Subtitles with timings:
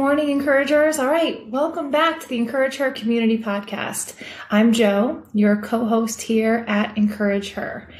[0.00, 0.98] Morning, encouragers.
[0.98, 4.14] All right, welcome back to the Encourage Her Community Podcast.
[4.50, 7.92] I'm Joe, your co host here at Encourage Her.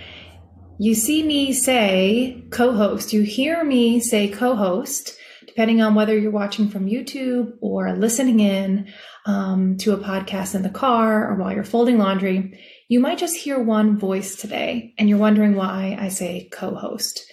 [0.78, 5.14] You see me say co host, you hear me say co host,
[5.46, 8.90] depending on whether you're watching from YouTube or listening in
[9.26, 12.58] um, to a podcast in the car or while you're folding laundry.
[12.88, 17.30] You might just hear one voice today, and you're wondering why I say co host.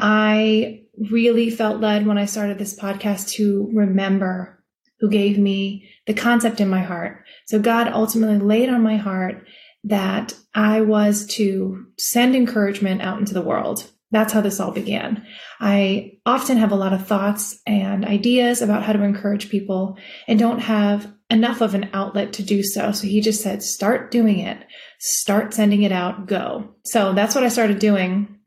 [0.00, 4.62] I really felt led when I started this podcast to remember
[5.00, 7.24] who gave me the concept in my heart.
[7.46, 9.46] So God ultimately laid on my heart
[9.84, 13.90] that I was to send encouragement out into the world.
[14.10, 15.24] That's how this all began.
[15.60, 20.38] I often have a lot of thoughts and ideas about how to encourage people and
[20.38, 22.90] don't have enough of an outlet to do so.
[22.90, 24.58] So he just said, start doing it,
[24.98, 26.74] start sending it out, go.
[26.84, 28.39] So that's what I started doing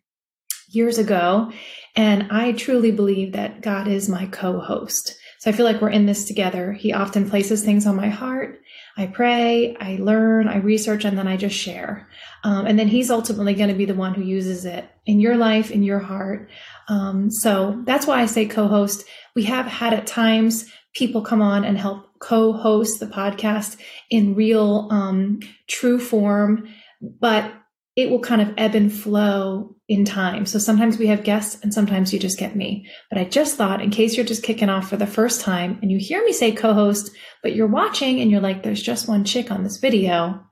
[0.74, 1.52] years ago.
[1.96, 5.18] And I truly believe that God is my co host.
[5.40, 6.72] So I feel like we're in this together.
[6.72, 8.62] He often places things on my heart.
[8.96, 12.08] I pray, I learn, I research, and then I just share.
[12.44, 15.36] Um, and then He's ultimately going to be the one who uses it in your
[15.36, 16.50] life, in your heart.
[16.88, 19.06] Um, so that's why I say co host.
[19.36, 23.78] We have had at times people come on and help co host the podcast
[24.10, 26.68] in real, um, true form.
[27.02, 27.52] But
[27.96, 30.46] it will kind of ebb and flow in time.
[30.46, 32.90] So sometimes we have guests and sometimes you just get me.
[33.10, 35.92] But I just thought, in case you're just kicking off for the first time and
[35.92, 37.12] you hear me say co host,
[37.44, 40.44] but you're watching and you're like, there's just one chick on this video,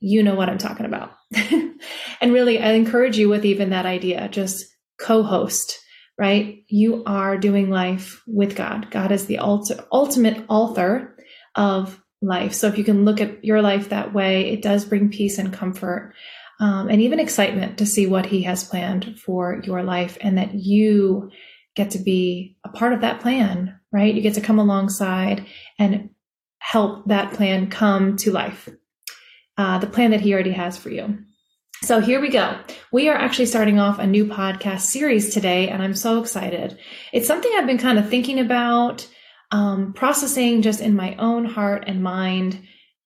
[0.00, 1.12] you know what I'm talking about.
[2.20, 4.66] and really, I encourage you with even that idea just
[5.00, 5.78] co host,
[6.18, 6.64] right?
[6.68, 8.90] You are doing life with God.
[8.90, 11.16] God is the ultimate author
[11.54, 12.52] of life.
[12.52, 15.52] So if you can look at your life that way, it does bring peace and
[15.52, 16.14] comfort
[16.60, 20.54] um, and even excitement to see what he has planned for your life and that
[20.54, 21.30] you
[21.74, 24.14] get to be a part of that plan, right?
[24.14, 25.46] You get to come alongside
[25.78, 26.10] and
[26.58, 28.68] help that plan come to life.
[29.56, 31.18] Uh, the plan that he already has for you.
[31.82, 32.58] So here we go.
[32.92, 36.78] We are actually starting off a new podcast series today, and I'm so excited.
[37.12, 39.08] It's something I've been kind of thinking about,
[39.50, 42.62] um, processing just in my own heart and mind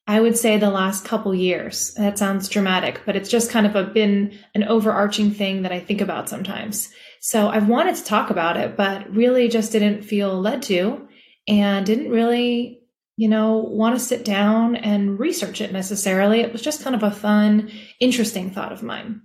[0.07, 1.95] I would say the last couple years.
[1.95, 5.81] That sounds dramatic, but it's just kind of a, been an overarching thing that I
[5.81, 6.91] think about sometimes.
[7.21, 11.09] So I've wanted to talk about it, but really just didn't feel led to
[11.49, 12.81] and didn't really,
[13.17, 16.41] you know, want to sit down and research it necessarily.
[16.41, 19.23] It was just kind of a fun, interesting thought of mine.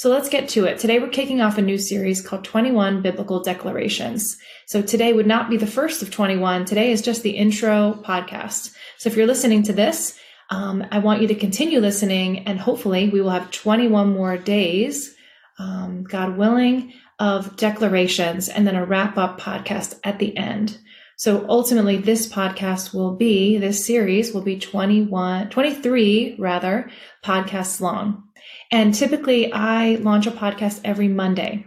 [0.00, 0.78] So let's get to it.
[0.78, 4.38] Today we're kicking off a new series called 21 Biblical Declarations.
[4.64, 6.64] So today would not be the first of 21.
[6.64, 8.72] Today is just the intro podcast.
[8.96, 10.18] So if you're listening to this,
[10.48, 15.14] um, I want you to continue listening, and hopefully, we will have 21 more days,
[15.58, 20.78] um, God willing, of declarations and then a wrap up podcast at the end.
[21.16, 26.90] So ultimately, this podcast will be, this series will be 21, 23 rather,
[27.22, 28.29] podcasts long.
[28.70, 31.66] And typically, I launch a podcast every Monday.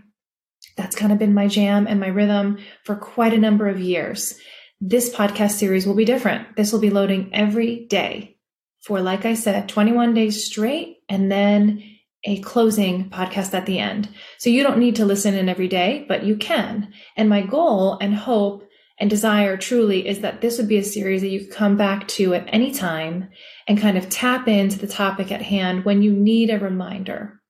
[0.77, 4.39] That's kind of been my jam and my rhythm for quite a number of years
[4.85, 6.57] this podcast series will be different.
[6.57, 8.35] This will be loading every day
[8.81, 11.81] for, like I said, 21 days straight and then
[12.25, 14.09] a closing podcast at the end.
[14.39, 16.93] So you don't need to listen in every day, but you can.
[17.15, 18.67] And my goal and hope
[19.03, 22.07] and desire truly is that this would be a series that you could come back
[22.07, 23.27] to at any time
[23.67, 27.41] and kind of tap into the topic at hand when you need a reminder.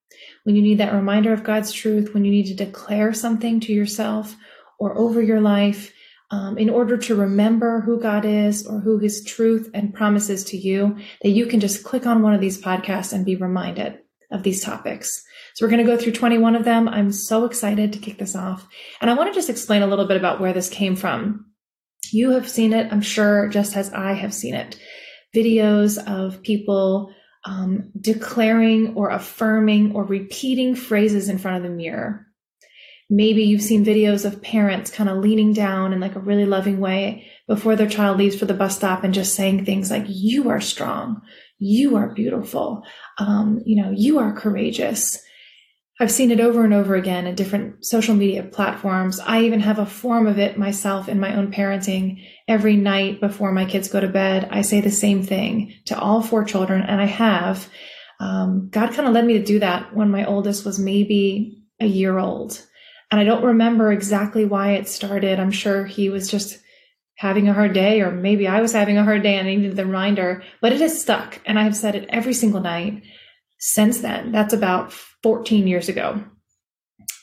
[0.46, 3.72] When you need that reminder of God's truth, when you need to declare something to
[3.72, 4.36] yourself
[4.80, 5.94] or over your life,
[6.32, 10.58] um, in order to remember who God is or who his truth and promises to
[10.58, 14.00] you, that you can just click on one of these podcasts and be reminded
[14.32, 15.24] of these topics.
[15.56, 16.88] So we're going to go through 21 of them.
[16.88, 18.68] I'm so excited to kick this off.
[19.02, 21.46] And I want to just explain a little bit about where this came from.
[22.12, 24.80] You have seen it, I'm sure, just as I have seen it.
[25.36, 27.14] Videos of people
[27.46, 32.28] um, declaring or affirming or repeating phrases in front of the mirror
[33.10, 36.80] maybe you've seen videos of parents kind of leaning down in like a really loving
[36.80, 40.50] way before their child leaves for the bus stop and just saying things like you
[40.50, 41.22] are strong
[41.60, 42.84] you are beautiful
[43.20, 45.20] um, you know you are courageous
[46.04, 49.22] I've seen it over and over again in different social media platforms.
[49.22, 52.28] I even have a form of it myself in my own parenting.
[52.46, 56.22] Every night before my kids go to bed, I say the same thing to all
[56.22, 57.70] four children, and I have.
[58.20, 61.86] Um, God kind of led me to do that when my oldest was maybe a
[61.86, 62.62] year old.
[63.10, 65.40] And I don't remember exactly why it started.
[65.40, 66.60] I'm sure he was just
[67.16, 69.78] having a hard day, or maybe I was having a hard day and I needed
[69.78, 71.40] the reminder, but it has stuck.
[71.46, 73.04] And I have said it every single night
[73.66, 74.34] since then.
[74.34, 74.92] That's about
[75.24, 76.22] 14 years ago.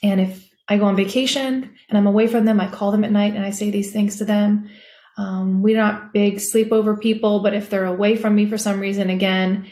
[0.03, 3.13] And if I go on vacation and I'm away from them, I call them at
[3.13, 4.71] night and I say these things to them.
[5.19, 9.11] Um, we're not big sleepover people, but if they're away from me for some reason,
[9.11, 9.71] again,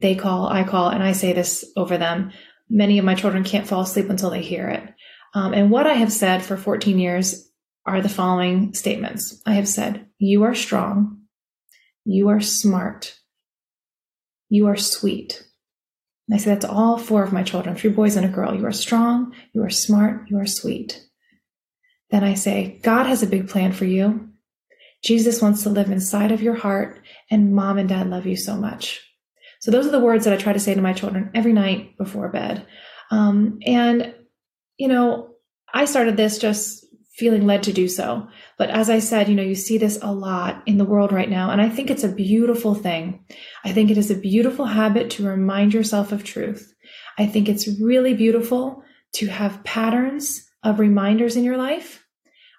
[0.00, 2.32] they call, I call, and I say this over them.
[2.70, 4.94] Many of my children can't fall asleep until they hear it.
[5.34, 7.46] Um, and what I have said for 14 years
[7.84, 11.24] are the following statements I have said, You are strong,
[12.06, 13.18] you are smart,
[14.48, 15.45] you are sweet.
[16.28, 18.54] And I say that to all four of my children, three boys and a girl.
[18.54, 21.02] You are strong, you are smart, you are sweet.
[22.10, 24.28] Then I say, God has a big plan for you.
[25.04, 27.00] Jesus wants to live inside of your heart,
[27.30, 29.02] and mom and dad love you so much.
[29.60, 31.96] So those are the words that I try to say to my children every night
[31.98, 32.66] before bed.
[33.10, 34.14] Um, and,
[34.78, 35.30] you know,
[35.72, 36.85] I started this just
[37.16, 38.28] feeling led to do so.
[38.58, 41.30] But as I said, you know, you see this a lot in the world right
[41.30, 41.50] now.
[41.50, 43.24] And I think it's a beautiful thing.
[43.64, 46.74] I think it is a beautiful habit to remind yourself of truth.
[47.18, 48.82] I think it's really beautiful
[49.14, 52.04] to have patterns of reminders in your life.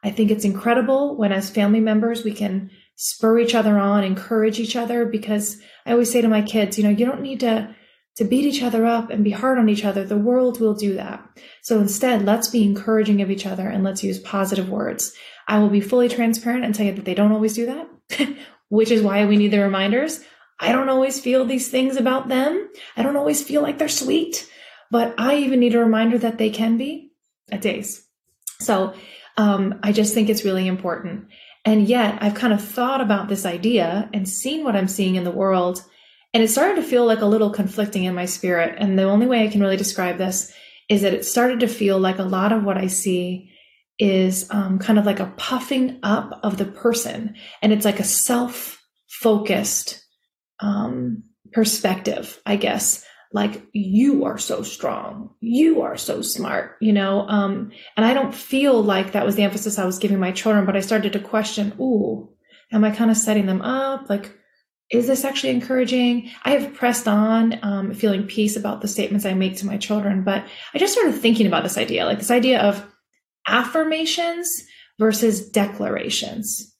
[0.03, 4.59] I think it's incredible when, as family members, we can spur each other on, encourage
[4.59, 7.75] each other, because I always say to my kids, you know, you don't need to
[8.17, 10.03] to beat each other up and be hard on each other.
[10.03, 11.23] The world will do that.
[11.61, 15.13] So instead, let's be encouraging of each other and let's use positive words.
[15.47, 18.35] I will be fully transparent and tell you that they don't always do that,
[18.69, 20.19] which is why we need the reminders.
[20.59, 22.69] I don't always feel these things about them.
[22.95, 24.49] I don't always feel like they're sweet,
[24.89, 27.11] but I even need a reminder that they can be
[27.51, 28.03] at days.
[28.59, 28.95] So
[29.37, 31.27] um, I just think it's really important.
[31.63, 35.23] And yet, I've kind of thought about this idea and seen what I'm seeing in
[35.23, 35.83] the world
[36.37, 38.75] and it started to feel like a little conflicting in my spirit.
[38.77, 40.53] And the only way I can really describe this
[40.87, 43.49] is that it started to feel like a lot of what I see
[43.97, 47.33] is um, kind of like a puffing up of the person.
[47.63, 48.79] And it's like a self
[49.09, 50.05] focused
[50.59, 51.23] um,
[51.53, 53.03] perspective, I guess.
[53.33, 55.31] Like, you are so strong.
[55.41, 57.27] You are so smart, you know?
[57.27, 60.67] Um, and I don't feel like that was the emphasis I was giving my children,
[60.67, 62.29] but I started to question, ooh,
[62.71, 64.07] am I kind of setting them up?
[64.07, 64.37] Like,
[64.89, 66.31] is this actually encouraging?
[66.43, 70.23] I have pressed on, um, feeling peace about the statements I make to my children,
[70.23, 72.85] but I just started thinking about this idea, like this idea of
[73.47, 74.49] affirmations
[74.97, 76.73] versus declarations,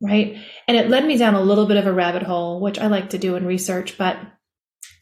[0.00, 0.36] right?
[0.68, 3.10] And it led me down a little bit of a rabbit hole, which I like
[3.10, 4.16] to do in research, but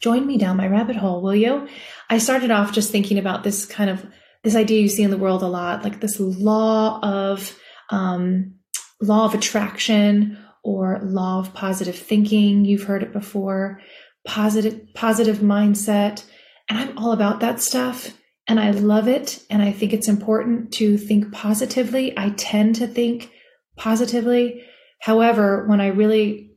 [0.01, 1.67] join me down my rabbit hole, will you?
[2.09, 4.05] I started off just thinking about this kind of
[4.43, 7.57] this idea you see in the world a lot, like this law of
[7.89, 8.55] um,
[9.01, 10.37] law of attraction
[10.67, 12.65] or law of positive thinking.
[12.65, 13.79] You've heard it before.
[14.25, 16.25] Positive, positive mindset.
[16.67, 18.17] And I'm all about that stuff.
[18.49, 19.41] And I love it.
[19.49, 22.13] And I think it's important to think positively.
[22.19, 23.31] I tend to think
[23.77, 24.65] positively.
[24.99, 26.51] However, when I really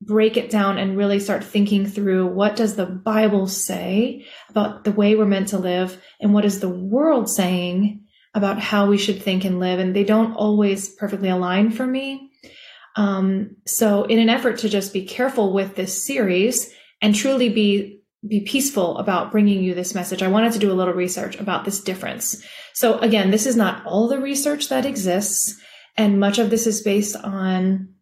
[0.00, 4.90] break it down and really start thinking through what does the Bible say about the
[4.90, 8.04] way we're meant to live and what is the world saying
[8.34, 9.78] about how we should think and live.
[9.78, 12.31] And they don't always perfectly align for me.
[12.96, 18.00] Um, so, in an effort to just be careful with this series and truly be
[18.28, 21.64] be peaceful about bringing you this message, I wanted to do a little research about
[21.64, 22.44] this difference.
[22.74, 25.60] So, again, this is not all the research that exists,
[25.96, 27.94] and much of this is based on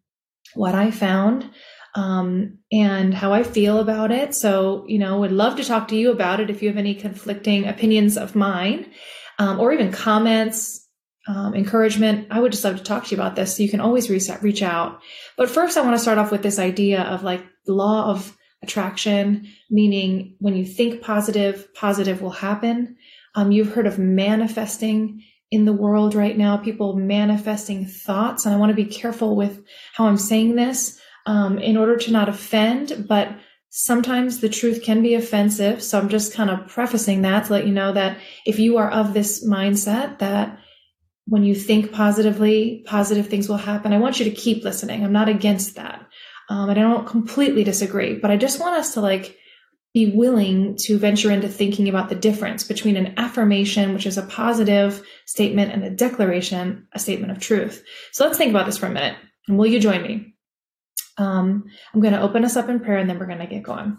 [0.53, 1.49] what I found
[1.95, 4.33] um, and how I feel about it.
[4.35, 6.95] So, you know, would love to talk to you about it if you have any
[6.95, 8.91] conflicting opinions of mine
[9.39, 10.80] um, or even comments,
[11.27, 13.55] um, encouragement, I would just love to talk to you about this.
[13.55, 15.01] So you can always reach, reach out.
[15.37, 18.35] But first, I want to start off with this idea of like the law of
[18.63, 22.95] attraction, meaning when you think positive, positive will happen.
[23.35, 28.45] Um, you've heard of manifesting in the world right now, people manifesting thoughts.
[28.45, 29.63] And I want to be careful with
[29.93, 33.29] how I'm saying this um, in order to not offend, but
[33.69, 35.83] sometimes the truth can be offensive.
[35.83, 38.89] So I'm just kind of prefacing that to let you know that if you are
[38.89, 40.57] of this mindset that
[41.27, 43.93] when you think positively, positive things will happen.
[43.93, 45.03] I want you to keep listening.
[45.03, 46.05] I'm not against that.
[46.49, 49.37] Um, and I don't completely disagree, but I just want us to like
[49.93, 54.23] be willing to venture into thinking about the difference between an affirmation, which is a
[54.23, 57.83] positive statement, and a declaration, a statement of truth.
[58.11, 59.17] So let's think about this for a minute.
[59.47, 60.33] And will you join me?
[61.17, 63.63] Um, I'm going to open us up in prayer and then we're going to get
[63.63, 63.97] going.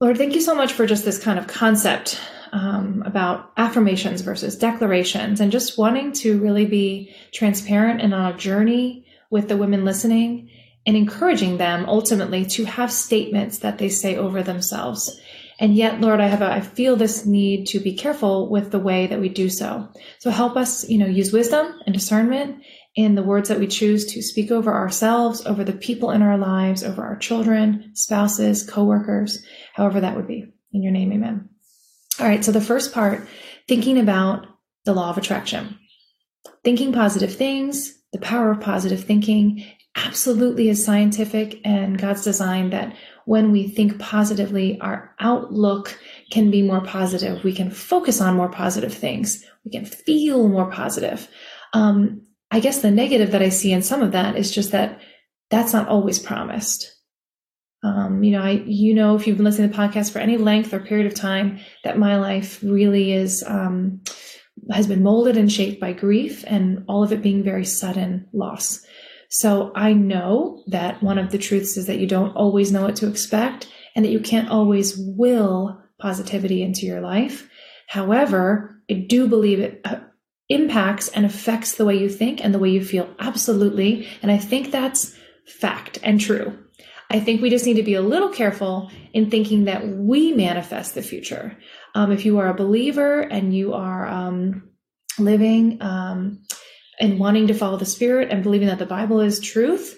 [0.00, 2.20] Lord, thank you so much for just this kind of concept
[2.52, 8.36] um, about affirmations versus declarations and just wanting to really be transparent and on a
[8.36, 10.50] journey with the women listening
[10.86, 15.20] and encouraging them ultimately to have statements that they say over themselves.
[15.58, 18.78] And yet, Lord, I have a, I feel this need to be careful with the
[18.78, 19.88] way that we do so.
[20.18, 22.64] So help us, you know, use wisdom and discernment
[22.96, 26.38] in the words that we choose to speak over ourselves, over the people in our
[26.38, 30.52] lives, over our children, spouses, coworkers, however that would be.
[30.72, 31.48] In your name, amen.
[32.20, 32.44] All right.
[32.44, 33.26] So the first part,
[33.66, 34.46] thinking about
[34.84, 35.78] the law of attraction,
[36.62, 39.64] thinking positive things, the power of positive thinking
[39.96, 45.98] absolutely is scientific and God's design that when we think positively, our outlook
[46.30, 47.42] can be more positive.
[47.42, 49.44] We can focus on more positive things.
[49.64, 51.28] We can feel more positive.
[51.72, 55.00] Um, I guess the negative that I see in some of that is just that
[55.50, 56.93] that's not always promised.
[57.84, 60.38] Um, you know, I, you know, if you've been listening to the podcast for any
[60.38, 64.00] length or period of time, that my life really is, um,
[64.70, 68.84] has been molded and shaped by grief and all of it being very sudden loss.
[69.28, 72.96] So I know that one of the truths is that you don't always know what
[72.96, 77.48] to expect and that you can't always will positivity into your life.
[77.88, 80.00] However, I do believe it uh,
[80.48, 83.08] impacts and affects the way you think and the way you feel.
[83.18, 84.08] Absolutely.
[84.22, 85.14] And I think that's
[85.46, 86.58] fact and true.
[87.14, 90.96] I think we just need to be a little careful in thinking that we manifest
[90.96, 91.56] the future.
[91.94, 94.68] Um, if you are a believer and you are um,
[95.16, 96.42] living um,
[96.98, 99.96] and wanting to follow the Spirit and believing that the Bible is truth,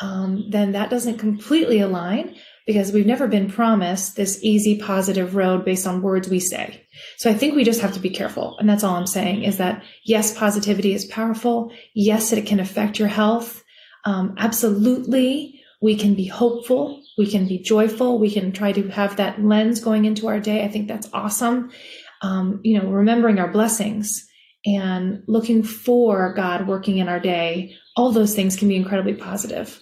[0.00, 5.64] um, then that doesn't completely align because we've never been promised this easy, positive road
[5.64, 6.86] based on words we say.
[7.16, 8.58] So I think we just have to be careful.
[8.58, 11.72] And that's all I'm saying is that yes, positivity is powerful.
[11.94, 13.64] Yes, it can affect your health.
[14.04, 15.57] Um, absolutely.
[15.80, 17.02] We can be hopeful.
[17.16, 18.18] We can be joyful.
[18.18, 20.64] We can try to have that lens going into our day.
[20.64, 21.70] I think that's awesome.
[22.22, 24.26] Um, you know, remembering our blessings
[24.66, 29.80] and looking for God working in our day, all those things can be incredibly positive.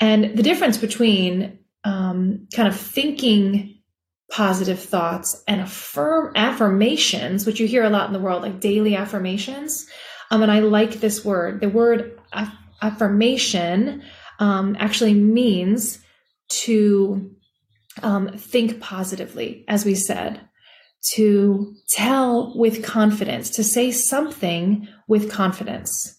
[0.00, 3.80] And the difference between um, kind of thinking
[4.30, 8.96] positive thoughts and affirm affirmations, which you hear a lot in the world, like daily
[8.96, 9.86] affirmations.
[10.30, 11.60] Um, and I like this word.
[11.60, 14.02] The word aff- affirmation
[14.40, 16.00] um, actually means
[16.48, 17.30] to
[18.02, 20.40] um, think positively, as we said,
[21.12, 26.18] to tell with confidence, to say something with confidence.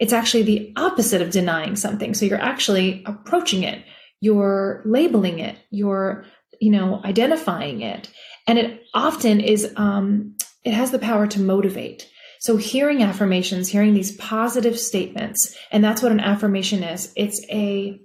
[0.00, 2.14] It's actually the opposite of denying something.
[2.14, 3.84] So you're actually approaching it
[4.20, 6.24] you're labeling it, you're,
[6.60, 8.10] you know, identifying it.
[8.46, 12.10] And it often is, um, it has the power to motivate.
[12.46, 17.12] So hearing affirmations, hearing these positive statements, and that's what an affirmation is.
[17.16, 18.00] It's a,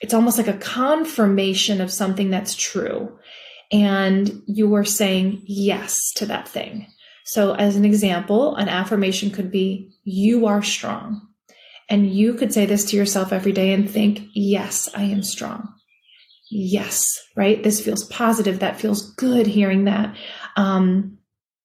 [0.00, 3.18] it's almost like a confirmation of something that's true.
[3.70, 6.86] And you are saying yes to that thing.
[7.26, 11.28] So as an example, an affirmation could be, you are strong.
[11.90, 15.74] And you could say this to yourself every day and think, yes, I am strong.
[16.50, 17.62] Yes, right?
[17.62, 18.60] This feels positive.
[18.60, 20.16] That feels good hearing that.
[20.56, 21.15] Um,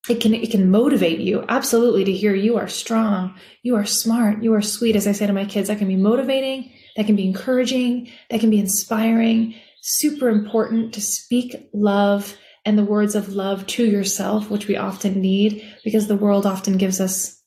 [0.08, 4.42] it can it can motivate you absolutely to hear you are strong you are smart
[4.42, 7.16] you are sweet as i say to my kids that can be motivating that can
[7.16, 13.30] be encouraging that can be inspiring super important to speak love and the words of
[13.30, 17.42] love to yourself which we often need because the world often gives us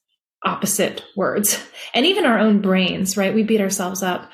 [0.45, 1.61] opposite words
[1.93, 3.33] and even our own brains, right?
[3.33, 4.29] We beat ourselves up.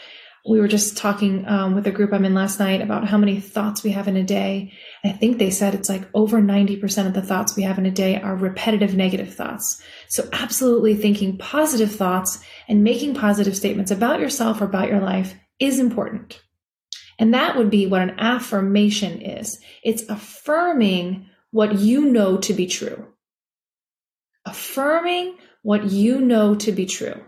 [0.47, 3.39] We were just talking um, with a group I'm in last night about how many
[3.39, 4.73] thoughts we have in a day.
[5.03, 7.91] I think they said it's like over 90% of the thoughts we have in a
[7.91, 9.81] day are repetitive negative thoughts.
[10.09, 15.35] So absolutely thinking positive thoughts and making positive statements about yourself or about your life
[15.59, 16.41] is important.
[17.19, 19.59] And that would be what an affirmation is.
[19.83, 23.05] It's affirming what you know to be true.
[24.45, 27.21] Affirming what you know to be true.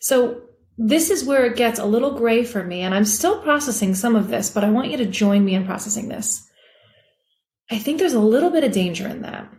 [0.00, 0.45] So
[0.78, 4.14] this is where it gets a little gray for me, and I'm still processing some
[4.14, 6.46] of this, but I want you to join me in processing this.
[7.70, 9.50] I think there's a little bit of danger in that.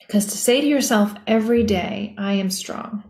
[0.00, 3.04] Because to say to yourself every day, I am strong.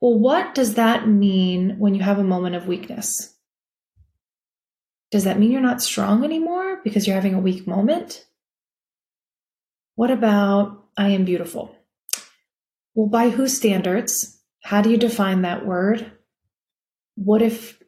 [0.00, 3.32] Well, what does that mean when you have a moment of weakness?
[5.12, 8.26] Does that mean you're not strong anymore because you're having a weak moment?
[9.94, 11.76] What about I am beautiful?
[12.94, 14.40] Well, by whose standards?
[14.62, 16.10] How do you define that word?
[17.16, 17.78] What if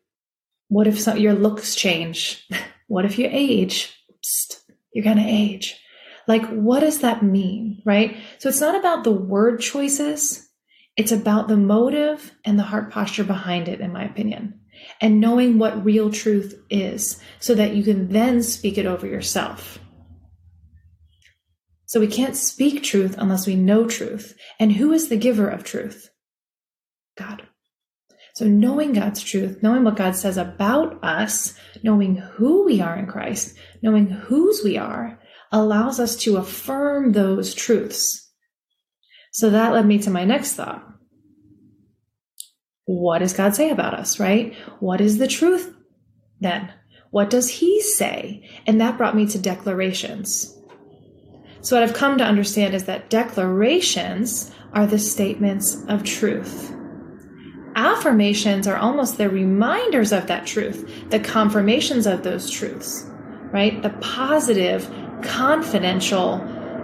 [0.68, 2.46] what if some, your looks change?
[2.88, 3.94] what if you age?
[4.24, 4.60] Psst,
[4.92, 5.80] you're going to age.
[6.26, 8.16] Like what does that mean, right?
[8.38, 10.48] So it's not about the word choices.
[10.96, 14.60] It's about the motive and the heart posture behind it in my opinion.
[15.00, 19.78] And knowing what real truth is so that you can then speak it over yourself.
[21.86, 24.36] So we can't speak truth unless we know truth.
[24.58, 26.10] And who is the giver of truth?
[27.16, 27.46] God.
[28.36, 33.06] So knowing God's truth, knowing what God says about us, knowing who we are in
[33.06, 35.18] Christ, knowing whose we are,
[35.50, 38.30] allows us to affirm those truths.
[39.32, 40.86] So that led me to my next thought.
[42.84, 44.54] What does God say about us, right?
[44.80, 45.74] What is the truth
[46.38, 46.70] then?
[47.12, 48.46] What does He say?
[48.66, 50.54] And that brought me to declarations.
[51.62, 56.75] So, what I've come to understand is that declarations are the statements of truth.
[57.76, 63.04] Affirmations are almost the reminders of that truth, the confirmations of those truths,
[63.52, 63.82] right?
[63.82, 64.90] The positive,
[65.22, 66.40] confidential,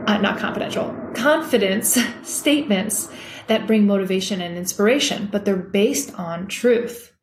[0.07, 3.11] uh, not confidential, confidence statements
[3.47, 7.15] that bring motivation and inspiration, but they're based on truth.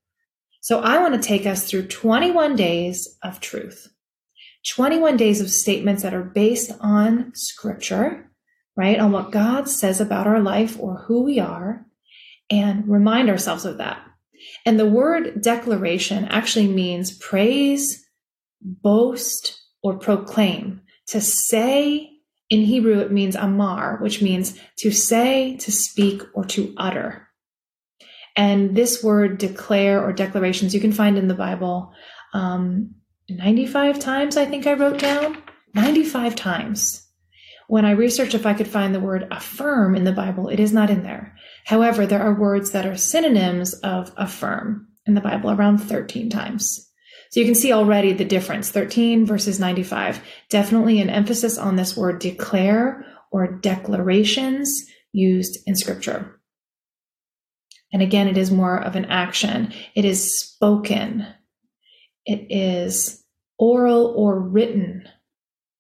[0.62, 3.88] So I want to take us through 21 days of truth.
[4.68, 8.32] 21 days of statements that are based on scripture,
[8.76, 9.00] right?
[9.00, 11.86] On what God says about our life or who we are,
[12.50, 14.02] and remind ourselves of that.
[14.66, 18.06] And the word declaration actually means praise,
[18.62, 20.82] boast, or proclaim.
[21.08, 22.10] To say
[22.50, 27.28] in Hebrew, it means amar, which means to say, to speak, or to utter.
[28.36, 31.94] And this word declare or declarations you can find in the Bible.
[32.34, 32.96] Um,
[33.30, 35.38] 95 times, I think I wrote down.
[35.76, 37.06] 95 times.
[37.70, 40.74] When I researched if I could find the word affirm in the Bible, it is
[40.74, 41.36] not in there.
[41.66, 46.90] However, there are words that are synonyms of affirm in the Bible around 13 times.
[47.30, 50.20] So you can see already the difference 13 versus 95.
[50.50, 56.42] Definitely an emphasis on this word declare or declarations used in scripture.
[57.94, 59.74] And again, it is more of an action.
[59.96, 61.28] It is spoken.
[62.26, 63.24] It is
[63.60, 65.04] oral or written.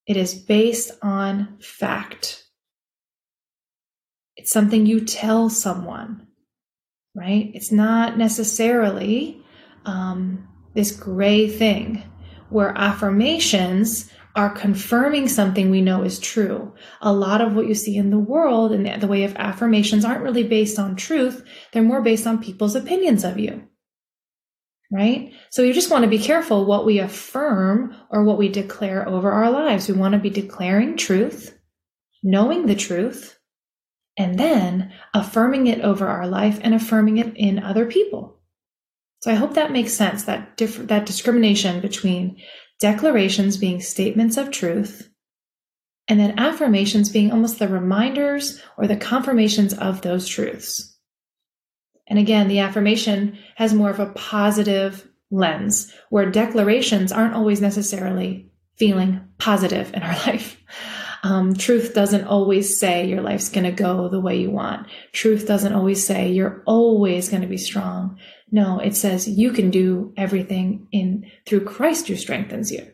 [0.09, 2.45] It is based on fact.
[4.35, 6.25] It's something you tell someone,
[7.15, 7.51] right?
[7.53, 9.39] It's not necessarily
[9.85, 12.01] um, this gray thing
[12.49, 16.73] where affirmations are confirming something we know is true.
[17.01, 20.23] A lot of what you see in the world and the way of affirmations aren't
[20.23, 23.68] really based on truth, they're more based on people's opinions of you
[24.91, 25.33] right?
[25.51, 29.31] So we just want to be careful what we affirm or what we declare over
[29.31, 29.87] our lives.
[29.87, 31.57] We want to be declaring truth,
[32.23, 33.37] knowing the truth,
[34.17, 38.39] and then affirming it over our life and affirming it in other people.
[39.21, 42.41] So I hope that makes sense that diff- that discrimination between
[42.79, 45.09] declarations being statements of truth
[46.07, 50.88] and then affirmations being almost the reminders or the confirmations of those truths.
[52.09, 58.51] And again, the affirmation has more of a positive lens where declarations aren't always necessarily
[58.77, 60.61] feeling positive in our life.
[61.21, 64.87] Um, truth doesn't always say your life's going to go the way you want.
[65.11, 68.17] Truth doesn't always say you're always going to be strong.
[68.51, 72.89] No, it says you can do everything in through Christ who strengthens you.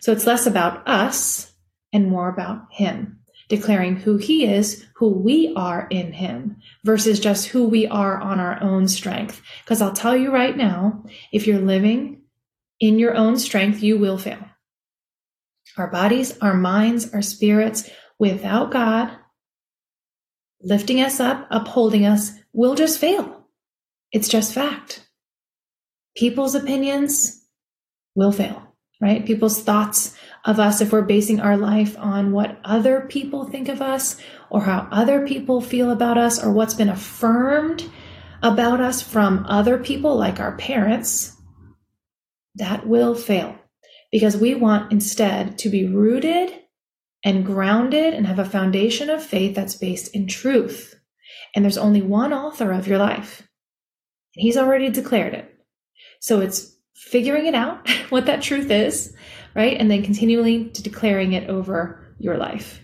[0.00, 1.52] So it's less about us
[1.92, 7.46] and more about him declaring who he is, who we are in him, versus just
[7.46, 9.42] who we are on our own strength.
[9.64, 12.22] Because I'll tell you right now, if you're living
[12.80, 14.44] in your own strength, you will fail.
[15.76, 19.10] Our bodies, our minds, our spirits, without God
[20.64, 23.46] lifting us up, upholding us, will just fail.
[24.12, 25.06] It's just fact.
[26.16, 27.44] People's opinions
[28.14, 28.63] will fail
[29.04, 29.26] right?
[29.26, 33.82] People's thoughts of us, if we're basing our life on what other people think of
[33.82, 34.16] us
[34.48, 37.84] or how other people feel about us or what's been affirmed
[38.42, 41.36] about us from other people, like our parents,
[42.54, 43.54] that will fail
[44.10, 46.50] because we want instead to be rooted
[47.22, 50.94] and grounded and have a foundation of faith that's based in truth.
[51.54, 53.40] And there's only one author of your life,
[54.34, 55.54] and he's already declared it.
[56.20, 59.14] So it's figuring it out, what that truth is,
[59.54, 59.76] right?
[59.78, 62.80] And then continually to declaring it over your life.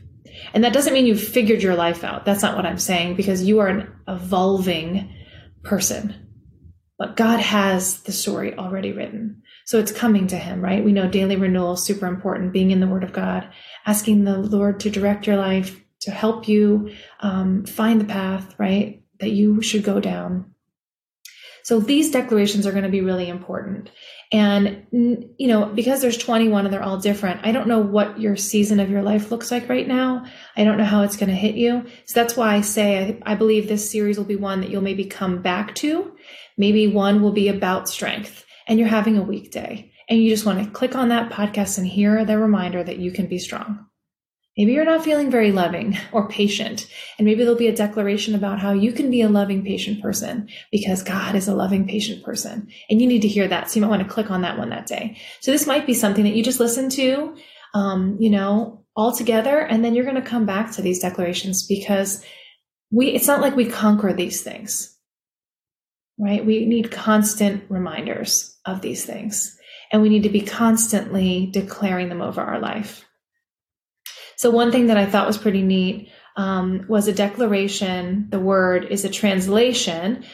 [0.53, 2.25] And that doesn't mean you've figured your life out.
[2.25, 5.15] That's not what I'm saying because you are an evolving
[5.63, 6.27] person.
[6.99, 9.43] But God has the story already written.
[9.65, 10.85] So it's coming to Him, right?
[10.85, 13.49] We know daily renewal is super important, being in the Word of God,
[13.87, 19.03] asking the Lord to direct your life, to help you um, find the path, right,
[19.21, 20.53] that you should go down.
[21.71, 23.91] So these declarations are going to be really important.
[24.33, 28.35] And, you know, because there's 21 and they're all different, I don't know what your
[28.35, 30.27] season of your life looks like right now.
[30.57, 31.87] I don't know how it's going to hit you.
[32.07, 34.83] So that's why I say I, I believe this series will be one that you'll
[34.83, 36.11] maybe come back to.
[36.59, 40.65] Maybe one will be about strength and you're having a weekday and you just want
[40.65, 43.87] to click on that podcast and hear the reminder that you can be strong.
[44.61, 46.87] Maybe you're not feeling very loving or patient.
[47.17, 50.51] And maybe there'll be a declaration about how you can be a loving, patient person
[50.71, 52.69] because God is a loving, patient person.
[52.91, 53.71] And you need to hear that.
[53.71, 55.17] So you might want to click on that one that day.
[55.41, 57.35] So this might be something that you just listen to,
[57.73, 59.61] um, you know, all together.
[59.61, 62.23] And then you're going to come back to these declarations because
[62.91, 64.95] we, it's not like we conquer these things,
[66.19, 66.45] right?
[66.45, 69.57] We need constant reminders of these things
[69.91, 73.07] and we need to be constantly declaring them over our life.
[74.41, 78.27] So, one thing that I thought was pretty neat um, was a declaration.
[78.31, 80.25] The word is a translation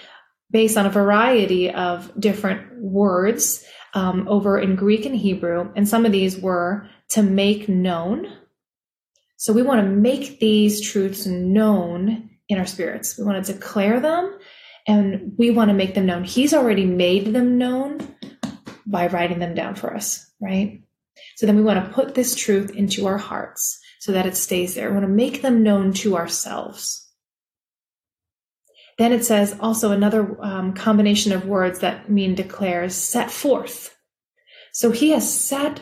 [0.49, 3.65] based on a variety of different words
[3.95, 5.73] um, over in Greek and Hebrew.
[5.75, 8.33] And some of these were to make known.
[9.39, 13.19] So, we want to make these truths known in our spirits.
[13.19, 14.39] We want to declare them
[14.87, 16.23] and we want to make them known.
[16.23, 18.15] He's already made them known
[18.87, 20.81] by writing them down for us, right?
[21.35, 24.77] So then we want to put this truth into our hearts so that it stays
[24.77, 24.87] there.
[24.87, 27.11] We want to make them known to ourselves.
[28.99, 33.97] Then it says also another um, combination of words that mean declares set forth.
[34.73, 35.81] So he has set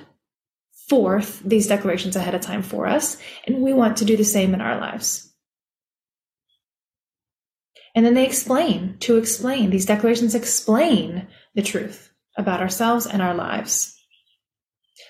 [0.89, 4.55] forth these declarations ahead of time for us, and we want to do the same
[4.55, 5.31] in our lives.
[7.95, 13.35] And then they explain, to explain, these declarations explain the truth about ourselves and our
[13.35, 13.95] lives.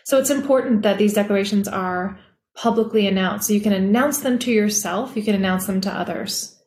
[0.02, 2.18] So it's important that these declarations are
[2.56, 3.48] publicly announced.
[3.48, 6.58] So you can announce them to yourself, you can announce them to others.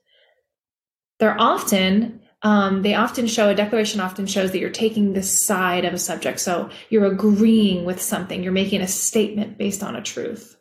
[1.19, 5.85] They're often, um, they often show, a declaration often shows that you're taking the side
[5.85, 6.39] of a subject.
[6.39, 10.55] So you're agreeing with something, you're making a statement based on a truth.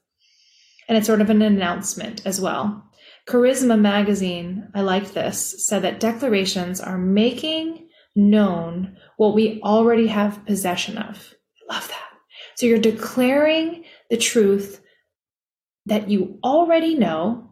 [0.89, 2.85] And it's sort of an announcement as well.
[3.29, 10.47] Charisma magazine, I like this, said that declarations are making known what we already have
[10.47, 11.35] possession of.
[11.69, 12.09] I love that.
[12.55, 14.81] So you're declaring the truth
[15.87, 17.51] that you already know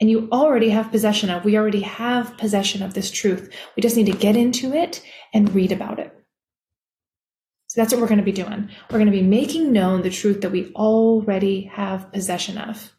[0.00, 1.44] and you already have possession of.
[1.44, 3.52] We already have possession of this truth.
[3.76, 6.12] We just need to get into it and read about it.
[7.68, 8.70] So that's what we're going to be doing.
[8.90, 12.92] We're going to be making known the truth that we already have possession of.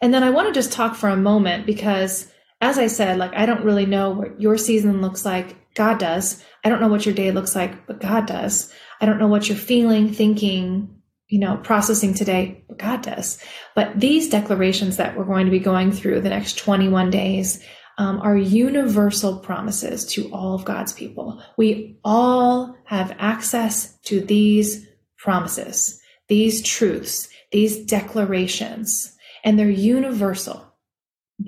[0.00, 3.34] And then I want to just talk for a moment because as I said, like,
[3.34, 5.74] I don't really know what your season looks like.
[5.74, 6.42] God does.
[6.64, 8.72] I don't know what your day looks like, but God does.
[9.00, 11.01] I don't know what you're feeling, thinking,
[11.32, 13.42] you know, processing today, but God does.
[13.74, 17.64] But these declarations that we're going to be going through the next 21 days
[17.96, 21.42] um, are universal promises to all of God's people.
[21.56, 30.62] We all have access to these promises, these truths, these declarations, and they're universal.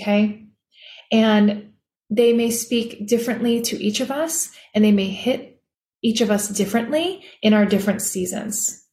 [0.00, 0.46] Okay.
[1.12, 1.74] And
[2.08, 5.60] they may speak differently to each of us, and they may hit
[6.00, 8.83] each of us differently in our different seasons.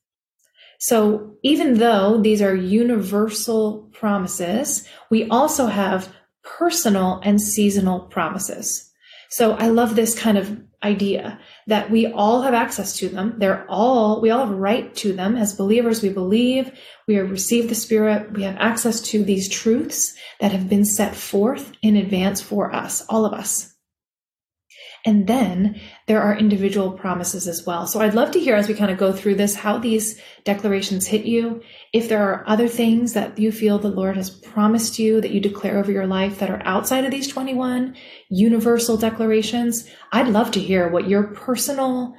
[0.81, 6.11] So, even though these are universal promises, we also have
[6.43, 8.91] personal and seasonal promises.
[9.29, 13.35] So, I love this kind of idea that we all have access to them.
[13.37, 15.35] They're all, we all have right to them.
[15.35, 16.71] As believers, we believe,
[17.07, 21.15] we have received the Spirit, we have access to these truths that have been set
[21.15, 23.70] forth in advance for us, all of us.
[25.03, 27.87] And then there are individual promises as well.
[27.87, 31.07] So I'd love to hear as we kind of go through this how these declarations
[31.07, 31.61] hit you.
[31.91, 35.39] If there are other things that you feel the Lord has promised you that you
[35.39, 37.95] declare over your life that are outside of these 21
[38.29, 42.15] universal declarations, I'd love to hear what your personal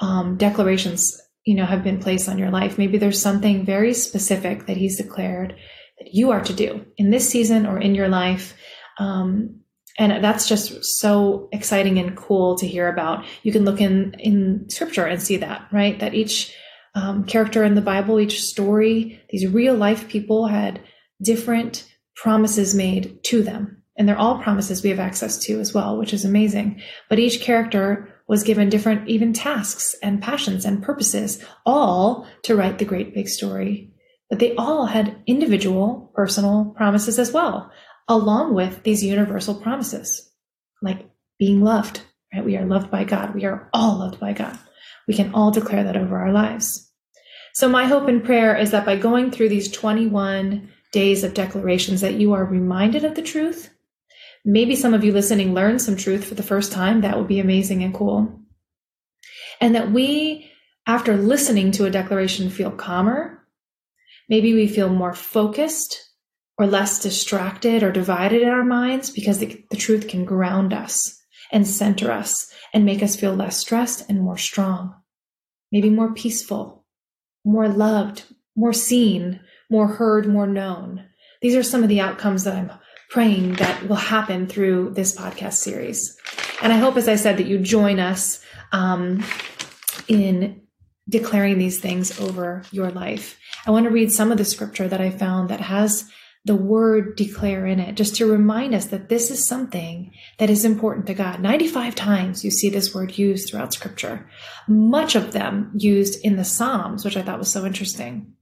[0.00, 2.78] um, declarations you know have been placed on your life.
[2.78, 5.56] Maybe there's something very specific that He's declared
[5.98, 8.54] that you are to do in this season or in your life.
[8.98, 9.61] Um,
[9.98, 13.24] and that's just so exciting and cool to hear about.
[13.42, 15.98] You can look in in scripture and see that right?
[15.98, 16.54] That each
[16.94, 20.80] um, character in the bible each story these real life people had
[21.22, 23.82] different promises made to them.
[23.96, 26.80] And they're all promises we have access to as well which is amazing.
[27.08, 32.78] But each character was given different even tasks and passions and purposes all to write
[32.78, 33.90] the great big story.
[34.30, 37.70] But they all had individual personal promises as well
[38.08, 40.30] along with these universal promises,
[40.80, 42.02] like being loved,
[42.34, 42.44] right?
[42.44, 43.34] We are loved by God.
[43.34, 44.58] We are all loved by God.
[45.06, 46.90] We can all declare that over our lives.
[47.54, 52.00] So my hope and prayer is that by going through these 21 days of declarations
[52.00, 53.70] that you are reminded of the truth.
[54.44, 57.00] Maybe some of you listening learn some truth for the first time.
[57.00, 58.40] That would be amazing and cool.
[59.60, 60.50] And that we,
[60.86, 63.46] after listening to a declaration, feel calmer.
[64.28, 66.11] Maybe we feel more focused
[66.58, 71.20] or less distracted or divided in our minds because the, the truth can ground us
[71.50, 74.94] and center us and make us feel less stressed and more strong,
[75.70, 76.84] maybe more peaceful,
[77.44, 78.24] more loved,
[78.56, 81.04] more seen, more heard, more known.
[81.40, 82.70] These are some of the outcomes that I'm
[83.10, 86.16] praying that will happen through this podcast series.
[86.62, 89.24] And I hope, as I said, that you join us um,
[90.08, 90.62] in
[91.08, 93.38] declaring these things over your life.
[93.66, 96.08] I want to read some of the scripture that I found that has
[96.44, 100.64] the word declare in it, just to remind us that this is something that is
[100.64, 101.40] important to God.
[101.40, 104.28] 95 times you see this word used throughout scripture,
[104.66, 108.34] much of them used in the Psalms, which I thought was so interesting.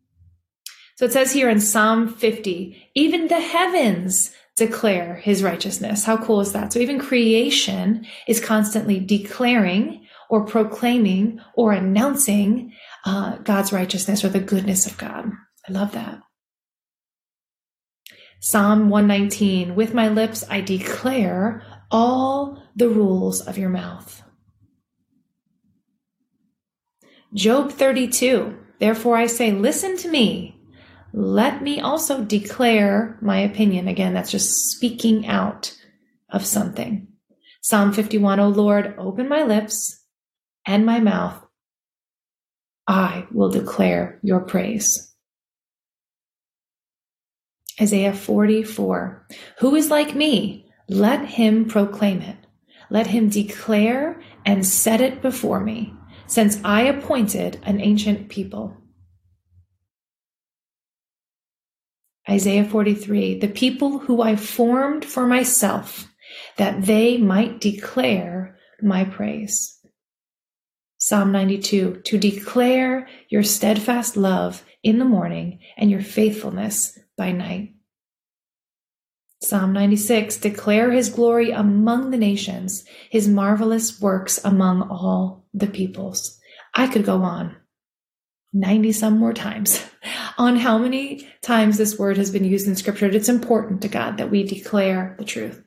[0.97, 6.05] So it says here in Psalm 50, even the heavens declare his righteousness.
[6.05, 6.73] How cool is that?
[6.73, 12.73] So even creation is constantly declaring or proclaiming or announcing
[13.05, 15.31] uh, God's righteousness or the goodness of God.
[15.69, 16.21] I love that.
[18.41, 24.23] Psalm 119 With my lips I declare all the rules of your mouth.
[27.35, 30.57] Job 32 Therefore I say, Listen to me.
[31.13, 33.89] Let me also declare my opinion.
[33.89, 35.77] Again, that's just speaking out
[36.31, 37.09] of something.
[37.61, 40.03] Psalm 51 O Lord, open my lips
[40.65, 41.45] and my mouth.
[42.87, 45.10] I will declare your praise.
[47.81, 49.27] Isaiah 44.
[49.61, 50.67] Who is like me?
[50.89, 52.37] Let him proclaim it.
[52.91, 55.95] Let him declare and set it before me,
[56.27, 58.77] since I appointed an ancient people.
[62.29, 63.39] Isaiah 43.
[63.39, 66.09] The people who I formed for myself,
[66.59, 69.79] that they might declare my praise.
[70.99, 72.03] Psalm 92.
[72.05, 77.75] To declare your steadfast love in the morning and your faithfulness by night.
[79.43, 86.41] Psalm 96 Declare his glory among the nations, his marvelous works among all the peoples.
[86.75, 87.57] I could go on
[88.55, 89.85] 90 some more times
[90.39, 93.07] on how many times this word has been used in scripture.
[93.07, 95.63] It's important to God that we declare the truth.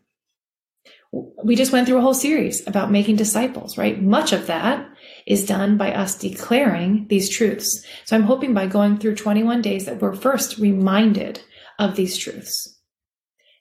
[1.14, 4.02] We just went through a whole series about making disciples, right?
[4.02, 4.90] Much of that
[5.28, 7.86] is done by us declaring these truths.
[8.06, 11.42] So I'm hoping by going through 21 days that we're first reminded
[11.78, 12.80] of these truths.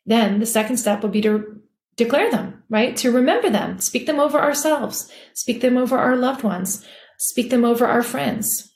[0.07, 1.61] Then the second step would be to
[1.97, 2.97] declare them, right?
[2.99, 6.85] To remember them, speak them over ourselves, speak them over our loved ones,
[7.19, 8.73] speak them over our friends.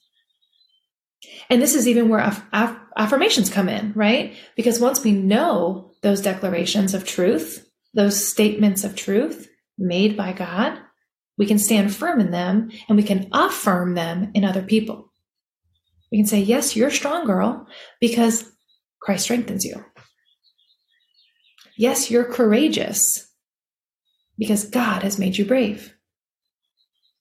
[1.48, 4.36] And this is even where aff- aff- affirmations come in, right?
[4.54, 7.65] Because once we know those declarations of truth,
[7.96, 10.78] those statements of truth made by God,
[11.38, 15.12] we can stand firm in them and we can affirm them in other people.
[16.12, 17.66] We can say, Yes, you're strong, girl,
[18.00, 18.52] because
[19.00, 19.84] Christ strengthens you.
[21.76, 23.30] Yes, you're courageous
[24.38, 25.94] because God has made you brave.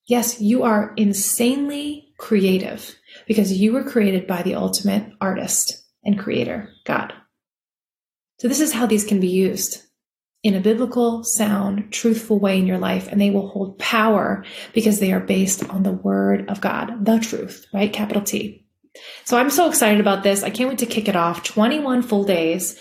[0.08, 2.96] Yes, you are insanely creative
[3.28, 7.14] because you were created by the ultimate artist and creator, God.
[8.40, 9.85] So, this is how these can be used
[10.46, 15.00] in a biblical, sound, truthful way in your life, and they will hold power because
[15.00, 17.92] they are based on the word of God, the truth, right?
[17.92, 18.64] Capital T.
[19.24, 20.44] So I'm so excited about this.
[20.44, 21.44] I can't wait to kick it off.
[21.44, 22.80] 21 full days,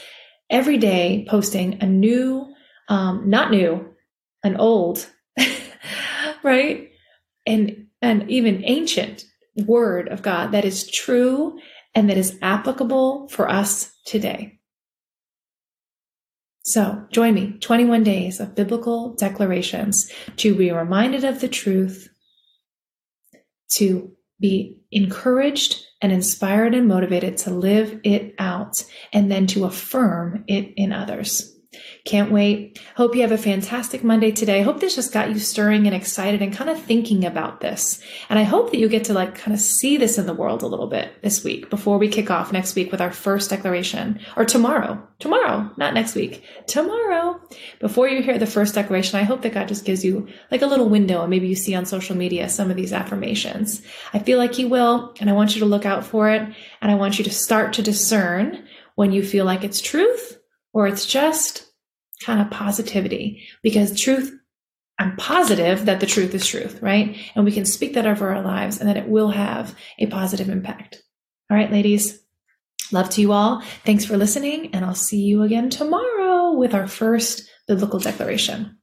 [0.51, 2.53] every day posting a new,
[2.91, 3.95] um, not new,
[4.43, 5.11] an old,
[6.43, 6.91] right?
[7.47, 9.25] And, an even ancient
[9.65, 11.59] word of God that is true
[11.95, 14.59] and that is applicable for us today.
[16.65, 22.09] So join me 21 days of biblical declarations to be reminded of the truth,
[23.73, 30.45] to be encouraged and inspired and motivated to live it out and then to affirm
[30.49, 31.54] it in others.
[32.05, 32.79] Can't wait.
[32.97, 34.63] Hope you have a fantastic Monday today.
[34.63, 38.03] Hope this just got you stirring and excited and kind of thinking about this.
[38.29, 40.63] And I hope that you get to like kind of see this in the world
[40.63, 44.21] a little bit this week before we kick off next week with our first declaration
[44.37, 45.03] or tomorrow.
[45.19, 46.45] Tomorrow, not next week.
[46.67, 47.41] Tomorrow.
[47.81, 50.67] Before you hear the first declaration, I hope that God just gives you like a
[50.67, 53.81] little window and maybe you see on social media some of these affirmations.
[54.13, 56.43] I feel like He will, and I want you to look out for it.
[56.83, 60.39] And I want you to start to discern when you feel like it's truth
[60.75, 61.67] or it's just
[62.21, 64.37] kind of positivity because truth,
[64.99, 67.17] I'm positive that the truth is truth, right?
[67.35, 70.51] And we can speak that over our lives and that it will have a positive
[70.51, 71.03] impact.
[71.51, 72.21] All right, ladies,
[72.93, 73.63] love to you all.
[73.85, 78.79] Thanks for listening, and I'll see you again tomorrow with our first biblical declaration.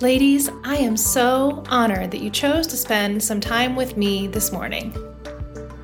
[0.00, 4.50] Ladies, I am so honored that you chose to spend some time with me this
[4.50, 4.94] morning.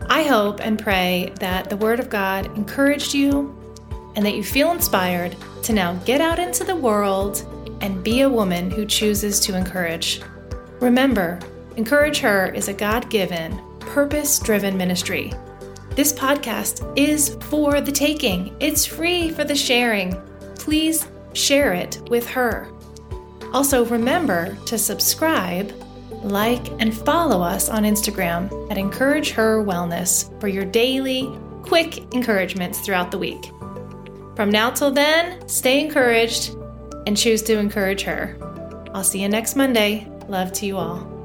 [0.09, 3.55] I hope and pray that the Word of God encouraged you
[4.15, 7.45] and that you feel inspired to now get out into the world
[7.83, 10.23] and be a woman who chooses to encourage.
[10.81, 11.39] Remember,
[11.77, 15.31] Encourage Her is a God given, purpose driven ministry.
[15.91, 20.19] This podcast is for the taking, it's free for the sharing.
[20.55, 22.73] Please share it with her.
[23.53, 25.73] Also, remember to subscribe,
[26.23, 31.31] like, and follow us on Instagram at Encourage Her Wellness for your daily,
[31.63, 33.51] quick encouragements throughout the week.
[34.35, 36.55] From now till then, stay encouraged
[37.07, 38.37] and choose to encourage her.
[38.95, 40.11] I'll see you next Monday.
[40.29, 41.16] Love to you all.